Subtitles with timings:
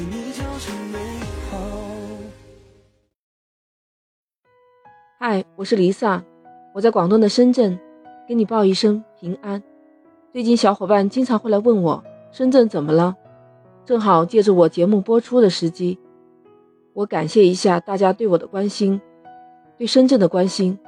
[0.00, 0.98] 经已交成美
[1.50, 1.58] 好。
[5.18, 6.24] 嗨，我是丽萨，
[6.72, 7.78] 我在广东的深圳，
[8.26, 9.62] 给你报一声平安。
[10.32, 12.02] 最近小伙伴经常会来问我
[12.32, 13.14] 深圳怎么了，
[13.84, 15.98] 正好借着我节目播出的时机，
[16.94, 18.98] 我感谢一下大家对我的关心，
[19.76, 20.78] 对深圳的关心。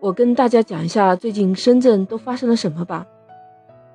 [0.00, 3.06] 我跟大家讲一下最近深圳都发生了什么吧。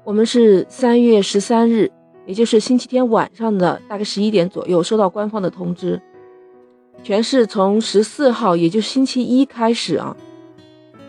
[0.04, 1.91] 我们是三月十三日，
[2.25, 6.02] 也就是星期天晚上的大概十一点左右，收到官方的通知，
[7.03, 10.16] 全市从十四号，也就是星期一开始啊，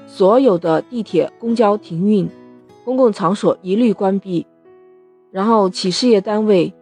[0.06, 2.28] 所有的地铁、公交停运，
[2.84, 4.46] 公共场所一律关闭，
[5.30, 6.72] 然后企事业单位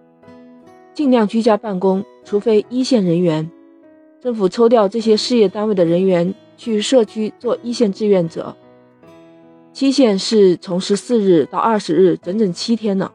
[0.94, 3.50] 尽量居家办公，除非一线人员，
[4.20, 6.34] 政府抽调这些事业单位的人员。
[6.60, 8.56] 去社区做一线志愿者，
[9.72, 13.12] 期限是从十四日到二十日，整整七天呢。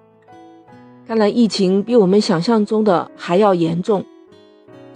[1.05, 4.05] 看来疫情比我们想象中的还要严重。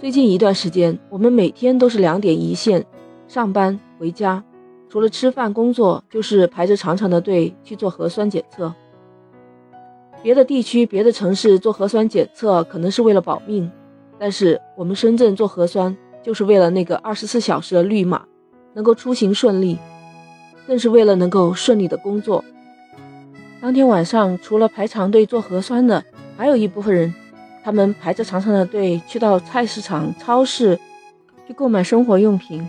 [0.00, 2.84] 最近一段时间，我们每天都是两点一线，
[3.26, 4.42] 上班回家，
[4.88, 8.72] 除了吃饭工作，就是排着长长的队去做核酸检测。
[10.22, 13.70] 别的地区、别的城市做核酸检测可能是为了保命，
[14.18, 18.24] 但是我们深圳做核酸就是为了那个二十四小时的绿码。
[18.74, 19.76] 能够出行顺利，
[20.64, 22.44] 更是为了能够顺利的工作。
[23.60, 26.04] 当天晚上，除了排长队做核酸的，
[26.36, 27.12] 还有一部分人，
[27.64, 30.78] 他们排着长长的队去到菜市场、超市
[31.46, 32.66] 去购买生活用品。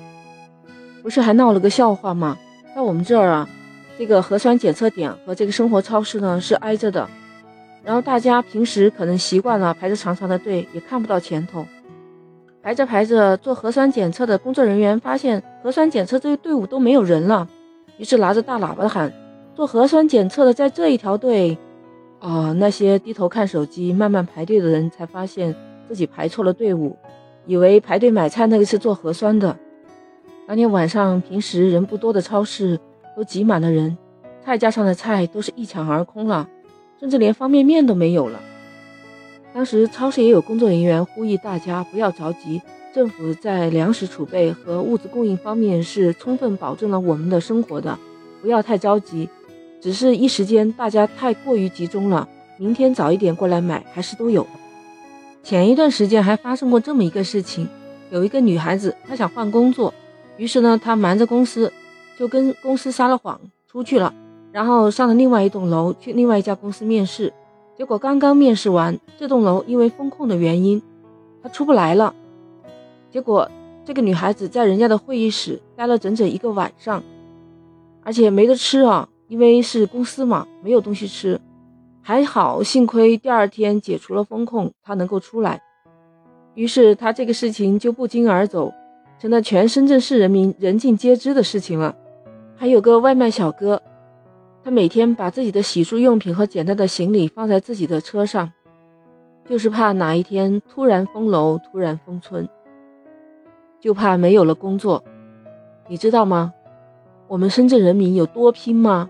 [1.03, 2.37] 不是还闹了个笑话吗？
[2.75, 3.47] 在我们这儿啊，
[3.99, 7.07] 这个核酸检测点和这个生活超市呢是挨着的，
[7.83, 11.65] 然后大家平时可能习惯了排着长长的队，也看不到前头。
[12.63, 17.47] 排着排着，做核酸检测的工作人员发现核酸检测这个队伍都没有人了，
[17.97, 19.13] 于是拿着大喇叭喊
[19.59, 21.57] ：“做核酸检测的在这一条队。”
[22.19, 25.53] 啊，那些低头看手机、慢慢排队的人才发现
[25.85, 26.95] 自己排错了队伍，
[27.45, 29.57] 以为排队买菜那个是做核酸的。
[30.47, 32.79] 当天晚上，平时人不多的超市
[33.17, 33.97] 都挤满了人，
[34.45, 36.47] 菜架上的菜都是一抢而空了，
[36.97, 38.39] 甚至连方便面都没有了。
[39.53, 42.61] 当时超市也有工作人员呼吁大家不要着急，
[42.93, 47.99] 政府在粮食储备和物资供应方面是充分保证了我们的生活的，
[48.41, 49.27] 不要太着急。
[49.81, 54.45] 只是一时间大家太过于集中了，明天早一点过来买还是都有。
[55.41, 57.67] 前一段时间还发生过这么一个事情，
[58.11, 59.93] 有一个女孩子她想换工作，
[60.37, 61.71] 于是呢她瞒着公司，
[62.17, 64.13] 就跟公司撒了谎出去了，
[64.51, 67.33] 然后上了另外一栋楼去另外一家公司面试。
[67.77, 70.81] 结果刚刚面试完，这栋楼因为风控的原因，
[71.41, 72.13] 她出不来了。
[73.09, 73.49] 结果
[73.85, 77.01] 这个女孩子在人家的会议室待了整整一个晚上，
[78.03, 81.39] 而且没得吃啊，因为是公司嘛，没有东西吃。
[82.01, 85.61] 还好，幸亏第二天解除了风控，他能够出来。
[86.55, 88.73] 于是他这个事情就不胫而走，
[89.19, 91.95] 成了全深圳市人民人尽皆知的事情了。
[92.57, 93.81] 还有个外卖小哥。
[94.61, 98.51] 他每天把自己的洗漱用品和简单的行李放在自己的车上，
[99.45, 102.47] 就是怕哪一天突然封楼、突然封村，
[103.79, 105.01] 就怕没有了工作。
[105.87, 106.53] 你知道吗？
[107.27, 109.09] 我们深圳人民有多拼吗？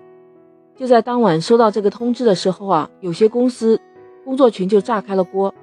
[0.79, 3.77] 就在当晚收到这个通知的时候啊，有些公司
[4.23, 5.53] 工作群就炸开了锅，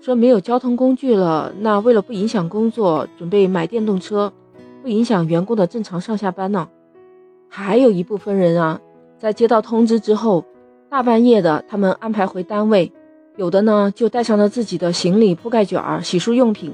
[0.00, 4.32] 说没有交通工具了，那为了不影响工作，准备买电动车，
[4.82, 6.68] 不影响员工的正常上下班呢。
[7.48, 8.80] 还有一部分人啊，
[9.16, 10.44] 在接到通知之后，
[10.90, 12.92] 大半夜的，他们安排回单位，
[13.36, 16.72] 有的呢就带上了自己的行李、铺盖卷儿、洗漱用品，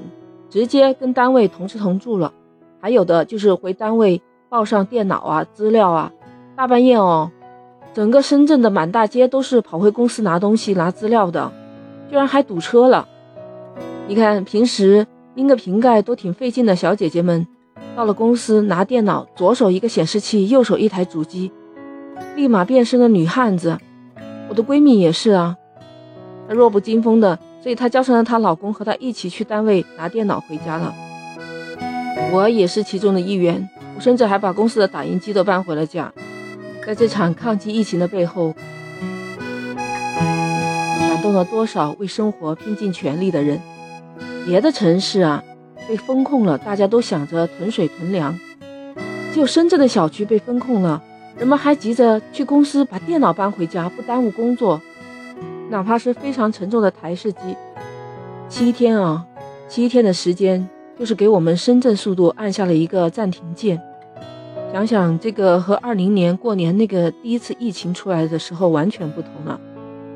[0.49, 2.33] 直接跟单位同吃同住了；
[2.81, 4.19] 还有的就是回单位
[4.49, 6.11] 抱上电脑啊、资料啊，
[6.55, 7.29] 大半夜哦，
[7.93, 11.51] 整个深圳的满大街都是跑回公司拿东西、拿资料的，
[12.09, 13.05] 居然还堵车了。
[14.07, 17.45] 你看，平时拎个瓶盖都挺费劲的小姐姐们。
[17.93, 21.51] 到了公司拿电脑，左手一个显示器，右手一台主机，
[22.37, 23.77] 立马变身了女汉子。
[24.47, 25.57] 我的闺蜜也是啊，
[26.47, 30.93] 她弱不禁风的，所以她叫上了她老公和她一起去单位拿电脑回家了。
[32.31, 36.13] 我也是其中的一员，我甚至还把公司的打印机都搬回了家。
[36.85, 38.53] 在这场抗击疫情的背后，
[39.75, 43.59] 感动了多少为生活拼尽全力的人？
[44.45, 45.43] 别的城市啊。
[45.87, 48.35] 被封控了，大家都想着囤水囤粮，
[49.31, 50.99] 只有深圳的小区被封控了，
[51.37, 54.81] 人们还急着去公司把电脑搬回家，不耽误工作。
[55.69, 57.55] 哪怕是非常沉重的台式机，
[58.49, 59.23] 七天啊，
[59.69, 60.67] 七天的时间，
[60.97, 63.79] 就是给我们深圳速度按下了一个暂停键。
[64.75, 69.57] 想想这个和二零年过年那个第一次疫情出来的时候完全不同了，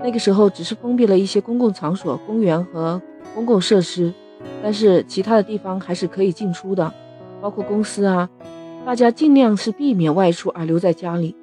[0.03, 3.01] 那个时候只是封闭了一些公共场所、公园和
[3.33, 4.13] 公共设施，
[4.61, 6.94] 但是其他的地方还是可以进出的，
[7.39, 8.27] 包括公司啊。
[8.85, 11.33] 大家尽量是避免外出，而留在家里。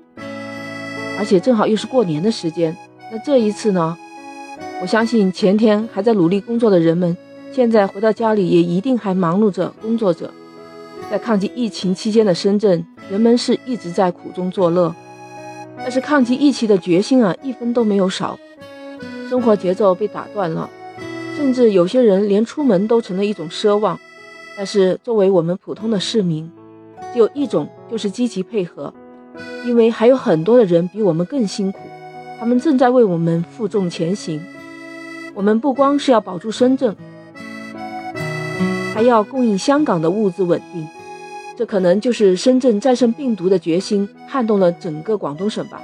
[1.18, 2.76] 而且正好又是过年的时间，
[3.10, 3.96] 那这一次呢，
[4.82, 7.16] 我相信前天还在努力工作的人们，
[7.50, 10.30] 现在回到家里也一定还忙碌着工作着。
[11.10, 14.94] 在抗击疫情期间的深圳，人们是一直在苦中作乐，
[15.76, 18.38] 但是抗击疫情的决心啊，一分都没有少。
[19.28, 20.68] 生活节奏被打断了，
[21.36, 23.98] 甚至有些人连出门都成了一种奢望。
[24.56, 26.50] 但是作为我们普通的市民，
[27.12, 28.92] 只有一种，就是积极配合，
[29.64, 31.78] 因为还有很多的人比我们更辛苦，
[32.40, 34.40] 他们正在为我们负重前行。
[35.34, 36.96] 我们不光是要保住深圳，
[38.94, 40.88] 还要供应香港的物资稳定。
[41.56, 45.80] 这可能就是深圳战胜病毒的决心撼动了整个广东省吧。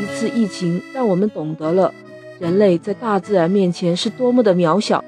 [0.00, 1.92] 一次疫情让我们懂得了。
[2.40, 5.04] 人类在大自然面前是多么的渺小，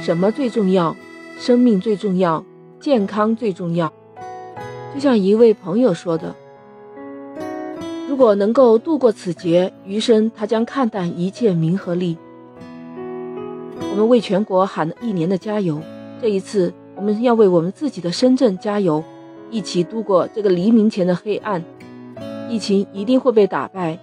[0.00, 0.96] 什么最重要？
[1.38, 2.44] 生命最重要，
[2.80, 3.92] 健康最重要。
[4.94, 6.34] 就像一位朋友说的
[8.08, 12.16] ：“如果能够度过此劫，余生他将看淡一切名和利。”
[13.92, 15.80] 我们为全国喊了一年的加油，
[16.20, 19.02] 这一次我们要为我们自己的深圳加油，
[19.52, 21.64] 一起度过这个黎明前的黑暗。
[22.50, 23.96] 疫情一定会被打败。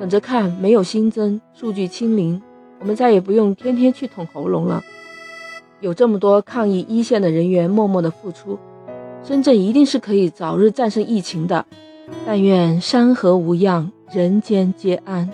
[0.00, 2.42] 等着看，没有新增，数据清零，
[2.80, 4.82] 我们再也不用天天去捅喉咙了。
[5.78, 8.58] 有这么多抗疫一线的人员默默的付出，
[9.22, 11.64] 深圳一定是可以早日战胜疫情的。
[12.26, 15.30] 但愿山河无恙，人间皆安。